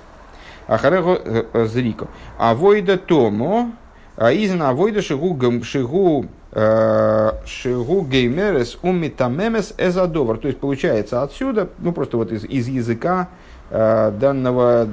[0.68, 2.08] Ахарего э, э, зрико.
[2.38, 3.72] Авойда томо,
[4.16, 10.38] а изна авойда шигу, шигу, э, шигу геймерес умитамемес эзадовар.
[10.38, 13.43] То есть получается отсюда, ну просто вот из, из языка э,
[13.74, 14.88] данного,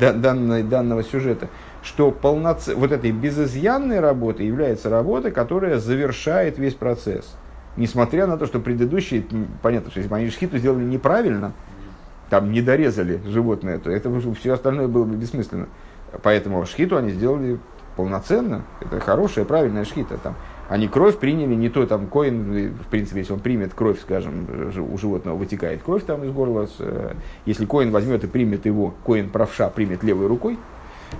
[0.00, 1.48] да, данной, данного сюжета,
[1.82, 2.68] что полноц...
[2.68, 7.36] вот этой безызъянной работы является работа, которая завершает весь процесс.
[7.76, 9.24] Несмотря на то, что предыдущие,
[9.62, 11.52] понятно, что если они шхиту сделали неправильно,
[12.30, 15.68] там не дорезали животное, то это все остальное было бы бессмысленно.
[16.22, 17.58] Поэтому шхиту они сделали
[17.96, 20.18] полноценно, это хорошая, правильная шхита.
[20.18, 20.34] Там,
[20.68, 24.46] они кровь приняли, не то там коин, в принципе, если он примет кровь, скажем,
[24.92, 27.12] у животного вытекает кровь там из горла, э,
[27.44, 30.58] если коин возьмет и примет его, коин правша примет левой рукой,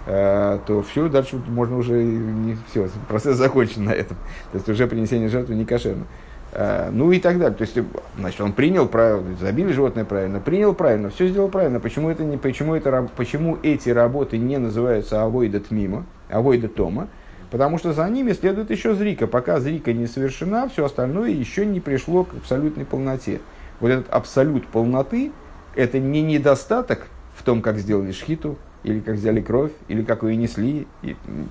[0.07, 4.16] э, то все, дальше можно уже, не, все, процесс закончен на этом.
[4.52, 6.04] То есть уже принесение жертвы не кошерно.
[6.52, 7.57] Э, ну и так далее.
[7.57, 7.76] То есть,
[8.16, 11.80] значит, он принял правильно, забили животное правильно, принял правильно, все сделал правильно.
[11.80, 17.09] Почему, это не, почему, это, почему эти работы не называются авойда тмима, авойда тома?
[17.50, 19.26] Потому что за ними следует еще зрика.
[19.26, 23.40] Пока зрика не совершена, все остальное еще не пришло к абсолютной полноте.
[23.80, 25.33] Вот этот абсолют полноты–
[25.74, 30.37] это не недостаток в том, как сделали шхиту, или как взяли кровь, или как ее
[30.37, 30.87] несли.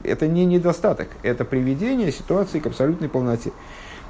[0.03, 3.51] Это не недостаток, это приведение ситуации к абсолютной полноте.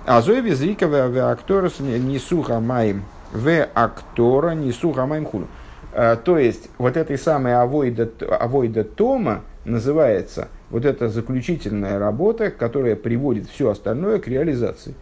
[0.05, 5.47] А зоеви зриковая в акторус несуха маим в актора несуха маим хуну.
[5.95, 12.95] А, то есть, вот этой самой авойда, авойда тома называется вот эта заключительная работа, которая
[12.95, 14.95] приводит все остальное к реализации.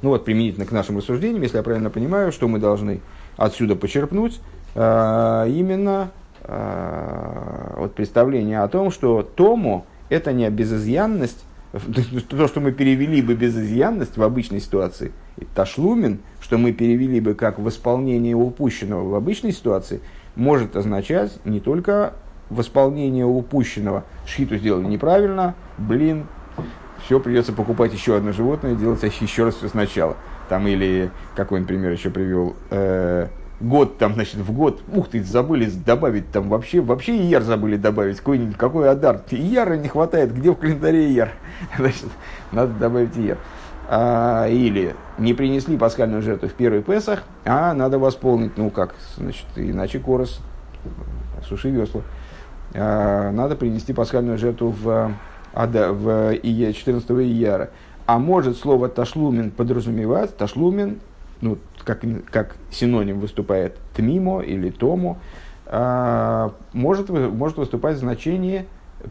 [0.00, 3.00] Ну вот, применительно к нашим рассуждениям, если я правильно понимаю, что мы должны
[3.36, 4.40] отсюда почерпнуть,
[4.74, 6.10] а, именно
[6.44, 11.44] а, вот представление о том, что тому это не безызъянность,
[12.28, 15.12] то, что мы перевели бы без изъянность в обычной ситуации,
[15.54, 20.00] ташлумин, что мы перевели бы как восполнение упущенного в обычной ситуации,
[20.36, 22.14] может означать не только
[22.50, 24.04] восполнение упущенного.
[24.26, 26.26] Шхиту сделали неправильно, блин,
[27.04, 30.16] все, придется покупать еще одно животное, делать еще раз все сначала.
[30.48, 33.28] Там или, какой-нибудь пример еще привел, э,
[33.60, 38.18] год там, значит, в год, ух ты, забыли добавить там вообще, вообще ияр забыли добавить,
[38.18, 41.30] какой-нибудь, какой адар, ияра не хватает, где в календаре ияр,
[41.78, 42.08] значит,
[42.50, 43.38] надо добавить ияр.
[43.38, 43.61] А,
[43.92, 49.98] или не принесли пасхальную жертву в первый Песах, а надо восполнить, ну как, значит, иначе
[49.98, 50.40] корос,
[51.46, 52.00] суши весла.
[52.74, 55.12] А, надо принести пасхальную жертву в,
[55.52, 57.70] ада, в 14 ияра.
[58.06, 61.00] А может слово ташлумен подразумевать, ташлумен
[61.40, 65.18] ну, как, как синоним выступает тмимо или тому,
[65.66, 68.66] а, может, может выступать значение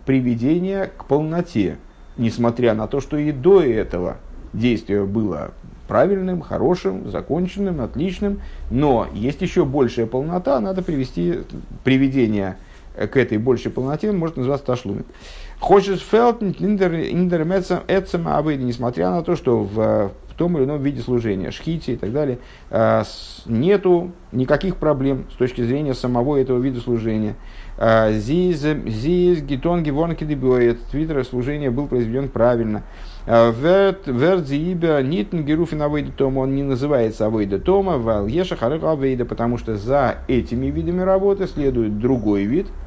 [0.06, 1.78] приведения к полноте,
[2.17, 4.17] несмотря на то, что и до этого
[4.54, 5.52] действие было
[5.88, 11.40] правильным, хорошим, законченным, отличным, но есть еще большая полнота, надо привести
[11.84, 12.56] приведение
[12.96, 15.06] к этой большей полноте, может называться ташлумин.
[15.60, 17.44] Хочешь фелтн индер
[17.88, 18.28] эцем
[18.65, 20.12] несмотря на то, что в
[20.42, 22.39] том или ином виде служения, шхите и так далее,
[22.71, 23.04] э,
[23.46, 27.35] нету никаких проблем с точки зрения самого этого вида служения.
[27.77, 30.79] Э, зиз, зиз, гитон, гивонки, дебоет.
[30.89, 32.81] Твиттер служение был произведен правильно.
[33.27, 38.83] Верт, верт, зиибер, нитн, геруфин, авейда тома, он не называется авейда тома, вал еша, харек
[38.83, 42.65] авейда, потому что за этими видами работы следует другой вид–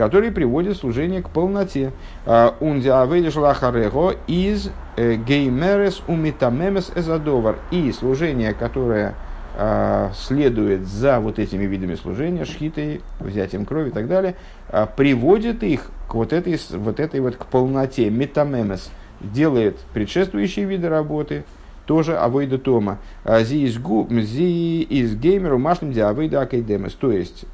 [0.00, 1.92] который приводит служение к полноте.
[2.24, 7.58] А, авейдиш лахарего из э, геймерес умитамемес эзадовар.
[7.70, 9.14] И служение, которое
[9.58, 14.36] а, следует за вот этими видами служения, шхитой, взятием крови и так далее,
[14.70, 18.08] а, приводит их к вот этой вот, этой вот к полноте.
[18.08, 18.90] Метамемес
[19.20, 21.44] делает предшествующие виды работы,
[21.84, 22.96] тоже авойда тома.
[23.42, 26.94] Зи из геймеру машным диавейда акайдемес.
[26.94, 27.44] То есть,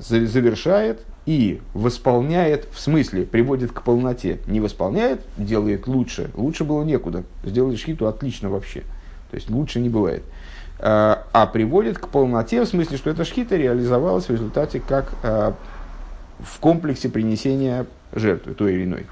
[0.00, 4.38] завершает и восполняет, в смысле, приводит к полноте.
[4.46, 6.30] Не восполняет, делает лучше.
[6.34, 7.24] Лучше было некуда.
[7.44, 8.80] Сделали шхиту отлично вообще.
[9.30, 10.22] То есть лучше не бывает.
[10.78, 15.54] А, а приводит к полноте, в смысле, что эта шхита реализовалась в результате как а,
[16.38, 19.06] в комплексе принесения жертвы той или иной.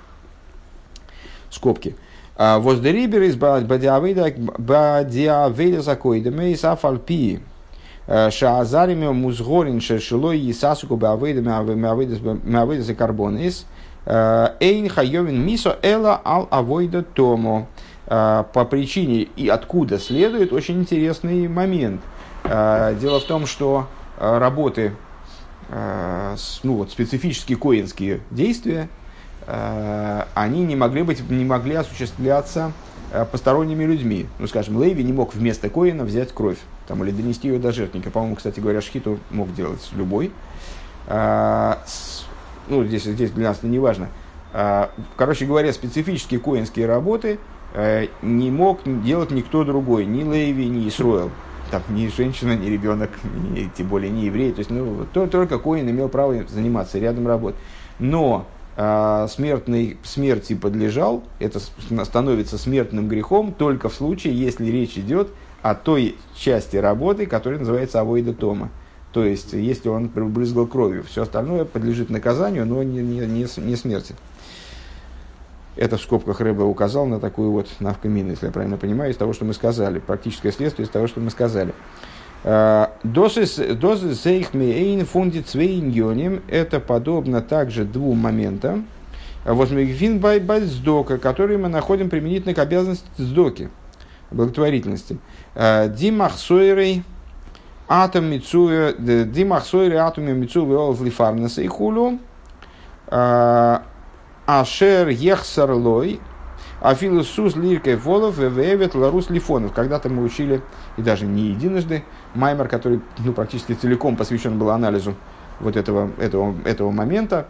[1.50, 1.96] Скобки.
[2.36, 4.32] А, Воздерибер из Бадиавида
[5.82, 7.55] Закоидамей Сафальпи Э,
[8.06, 13.66] Шаазарими музгорин шешилой и сасуку беавейдас и карбонис.
[14.04, 17.66] Э, эйн хайовин мисо эла ал авойда тому.
[18.06, 22.00] Э, по причине и откуда следует очень интересный момент.
[22.44, 23.88] Дело в том, что
[24.20, 24.92] работы,
[25.68, 28.88] ну вот специфические коинские действия,
[29.48, 32.70] они не могли, быть, не могли осуществляться
[33.32, 34.28] посторонними людьми.
[34.38, 38.10] Ну, скажем, Лейви не мог вместо коина взять кровь там, или донести ее до жертвника.
[38.10, 40.32] По-моему, кстати говоря, шхиту мог делать любой.
[41.06, 42.26] А, с,
[42.68, 44.08] ну, здесь, здесь для нас не важно.
[44.52, 47.38] А, короче говоря, специфические коинские работы
[47.74, 51.30] а, не мог делать никто другой, ни Лейви, ни Исруэл.
[51.70, 53.10] Там, ни женщина, ни ребенок,
[53.50, 54.52] ни, тем более не еврей.
[54.52, 57.60] То есть, ну, то, только коин имел право заниматься рядом работать.
[57.98, 61.60] Но а, смертной смерти подлежал, это
[62.04, 65.32] становится смертным грехом только в случае, если речь идет о
[65.74, 68.70] той части работы, которая называется авойда тома.
[69.12, 73.76] То есть, если он брызгал кровью, все остальное подлежит наказанию, но не, не, не, не
[73.76, 74.14] смерти.
[75.76, 79.32] Это в скобках Рэбе указал на такую вот навкамину, если я правильно понимаю, из того,
[79.32, 79.98] что мы сказали.
[79.98, 81.74] Практическое следствие из того, что мы сказали.
[82.44, 88.86] А, дозис зейхмейн фундит свейньоним– это подобно также двум моментам.
[89.44, 93.68] Возмегфин бай сдока, которые мы находим применительно к обязанности сдоки,
[94.30, 95.18] благотворительности.
[95.54, 97.04] Э, Димахсойрей
[97.88, 102.18] атом мицуя, Димахсойрей атом мицуя олов лифарнеса и хулу.
[103.08, 103.78] Э,
[104.46, 106.20] Ашер ехсарлой,
[106.80, 109.72] Афилу сус лиркой волов вевет ларус лифонов.
[109.72, 110.62] Когда-то мы учили,
[110.96, 112.04] и даже не единожды,
[112.34, 115.14] маймер, который ну, практически целиком посвящен был анализу
[115.58, 117.48] вот этого, этого, этого момента.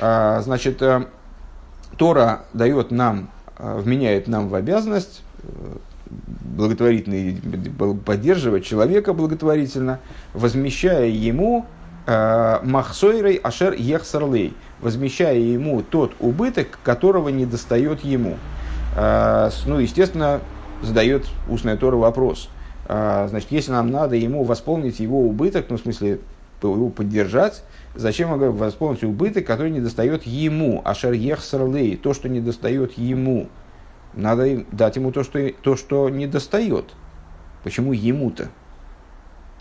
[0.00, 0.82] Значит,
[1.98, 3.28] Тора дает нам,
[3.58, 5.22] вменяет нам в обязанность
[6.10, 7.40] благотворительный,
[8.04, 10.00] поддерживать человека благотворительно,
[10.34, 11.66] возмещая ему
[12.06, 18.36] э, махсойрой ашер ехсарлей, возмещая ему тот убыток, которого не достает ему.
[18.96, 20.40] Э, ну, естественно,
[20.82, 22.48] задает устная Тора вопрос.
[22.88, 26.20] Э, значит, если нам надо ему восполнить его убыток, ну, в смысле,
[26.62, 27.62] его поддержать,
[27.94, 33.48] зачем восполнить убыток, который не достает ему, ашер ехсарлей, то, что не достает ему.
[34.18, 36.86] Надо дать ему то, что, то, что не достает.
[37.62, 38.48] Почему ему-то?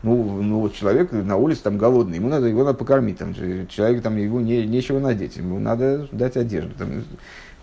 [0.01, 4.01] Ну, ну вот человек на улице там голодный, ему надо его надо покормить, там, человек
[4.01, 6.72] там его не, нечего надеть, ему надо дать одежду.
[6.76, 7.03] Там,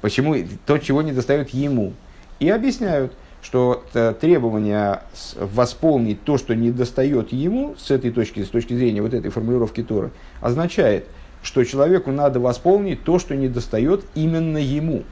[0.02, 0.36] почему
[0.66, 1.94] то, чего не достает ему?
[2.38, 3.84] И объясняют, что
[4.20, 5.00] требование
[5.36, 9.82] восполнить то, что не достает ему, с этой точки, с точки зрения вот этой формулировки
[9.82, 11.06] Торы, означает,
[11.42, 15.02] что человеку надо восполнить то, что не достает именно ему.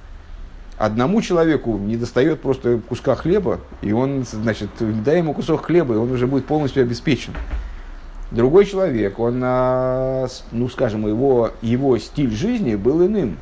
[0.82, 5.96] Одному человеку не достает просто куска хлеба, и он, значит, дай ему кусок хлеба, и
[5.96, 7.34] он уже будет полностью обеспечен.
[8.32, 13.36] Другой человек, он, а, ну, скажем, его, его стиль жизни был иным.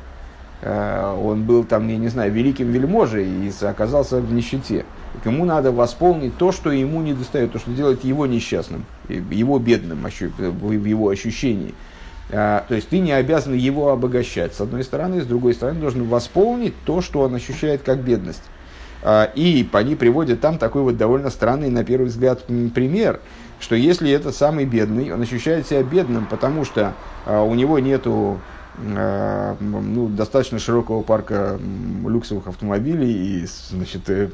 [0.61, 4.85] А, он был там, я не знаю, великим вельможей и оказался в нищете.
[5.25, 10.05] Ему надо восполнить то, что ему не достает, то, что делает его несчастным, его бедным
[10.37, 11.73] в его ощущении.
[12.31, 16.07] А, то есть ты не обязан его обогащать, с одной стороны, с другой стороны, должен
[16.07, 18.43] восполнить то, что он ощущает как бедность.
[19.03, 23.19] А, и они приводят там такой вот довольно странный, на первый взгляд, пример,
[23.59, 26.93] что если этот самый бедный, он ощущает себя бедным, потому что
[27.25, 28.39] а, у него нету
[28.83, 31.59] ну, достаточно широкого парка
[32.05, 34.29] люксовых автомобилей, и значит, э,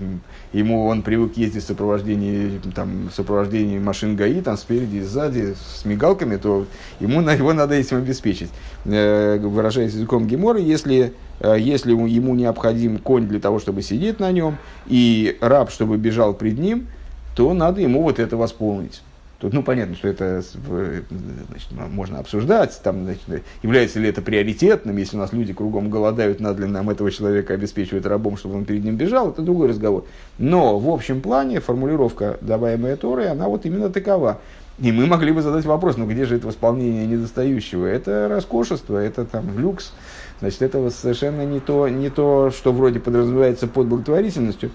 [0.53, 5.55] ему он привык ездить в сопровождении, там, в сопровождении машин ГАИ, там, спереди и сзади,
[5.75, 6.65] с мигалками, то
[6.99, 8.49] ему на его надо этим обеспечить.
[8.85, 14.57] Э, выражаясь языком Гемора, если, если ему необходим конь для того, чтобы сидеть на нем,
[14.87, 16.87] и раб, чтобы бежал пред ним,
[17.35, 19.01] то надо ему вот это восполнить.
[19.39, 25.15] Тут, ну, понятно, что это значит, можно обсуждать, там, значит, является ли это приоритетным, если
[25.15, 28.83] у нас люди кругом голодают, надо ли нам этого человека обеспечивать рабом, чтобы он перед
[28.83, 30.05] ним бежал, это другой разговор.
[30.39, 34.39] Но в общем плане формулировка, даваемая Торой, она вот именно такова.
[34.79, 37.85] И мы могли бы задать вопрос, ну где же это восполнение недостающего?
[37.85, 39.91] Это роскошество, это там люкс.
[40.39, 44.71] Значит, это совершенно не то, не то, что вроде подразумевается под благотворительностью.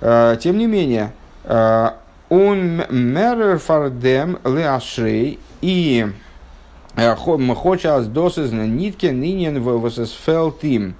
[0.00, 1.12] А, тем не менее,
[1.44, 1.99] а,
[2.30, 6.06] он мерер фардем леашрей и
[6.96, 10.94] э, хочas досыз на нитке нинен восесфелтим.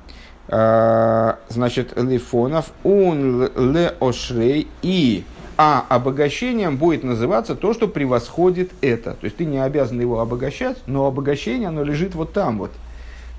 [0.48, 5.24] Э, значит, лифонов он леошрей и
[5.56, 9.12] а обогащением будет называться то, что превосходит это.
[9.12, 12.70] То есть ты не обязан его обогащать, но обогащение, оно лежит вот там вот.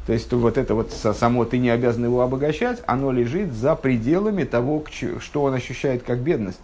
[0.05, 4.43] То есть вот это вот само ты не обязан его обогащать, оно лежит за пределами
[4.43, 4.83] того,
[5.19, 6.59] что он ощущает как бедность.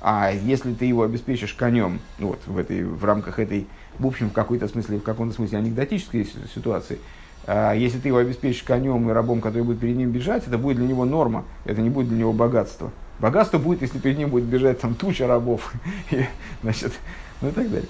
[0.00, 3.66] А если ты его обеспечишь конем, вот в, этой, в рамках этой,
[3.98, 6.98] в общем, в какой-то смысле, в каком-то смысле анекдотической ситуации,
[7.46, 10.76] а если ты его обеспечишь конем и рабом, который будет перед ним бежать, это будет
[10.76, 12.92] для него норма, это не будет для него богатство.
[13.18, 15.72] Богатство будет, если перед ним будет бежать там туча рабов,
[16.10, 16.24] и,
[16.62, 16.92] значит,
[17.40, 17.88] ну и так далее.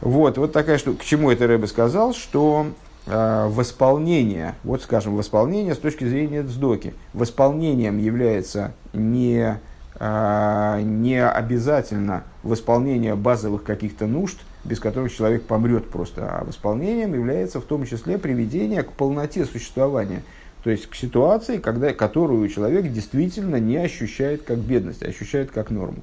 [0.00, 1.00] Вот, вот такая штука.
[1.00, 2.66] К чему это Рэбе сказал, что
[3.06, 9.58] э, восполнение, вот скажем, восполнение с точки зрения дздоки, восполнением является не
[10.00, 17.64] не обязательно восполнение базовых каких-то нужд, без которых человек помрет просто, а восполнением является в
[17.64, 20.22] том числе приведение к полноте существования,
[20.62, 25.70] то есть к ситуации, когда, которую человек действительно не ощущает как бедность, а ощущает как
[25.70, 26.02] норму.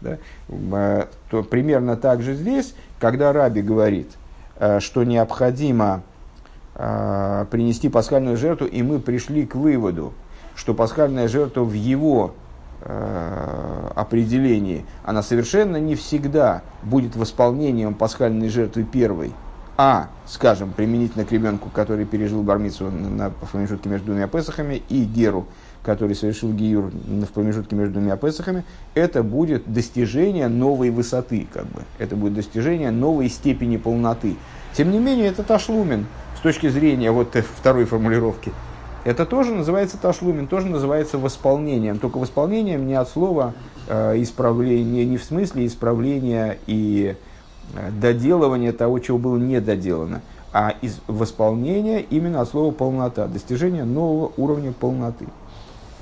[0.00, 0.18] Да?
[0.48, 4.08] А, то примерно так же здесь, когда Раби говорит,
[4.56, 6.02] а, что необходимо
[6.74, 10.12] принести пасхальную жертву, и мы пришли к выводу,
[10.54, 12.34] что пасхальная жертва в его
[12.86, 19.32] определении, она совершенно не всегда будет восполнением пасхальной жертвы первой,
[19.78, 25.46] а, скажем, применительно к ребенку, который пережил бармицу на, промежутке между двумя Песахами, и Геру,
[25.82, 28.64] который совершил Гиюр в промежутке между двумя Песахами,
[28.94, 31.82] это будет достижение новой высоты, как бы.
[31.98, 34.36] это будет достижение новой степени полноты.
[34.72, 36.06] Тем не менее, это ташлумен
[36.38, 38.52] с точки зрения вот второй формулировки–
[39.06, 42.00] это тоже называется ташлумин, тоже называется восполнением.
[42.00, 43.54] Только восполнением не от слова
[43.86, 47.14] э, исправления, не в смысле исправления и
[47.74, 53.84] э, доделывания того, чего было не доделано, а из восполнения именно от слова полнота, достижение
[53.84, 55.26] нового уровня полноты.